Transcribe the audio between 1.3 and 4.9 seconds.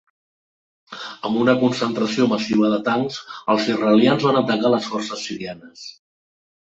una concentració massiva de tancs, els israelians van atacar a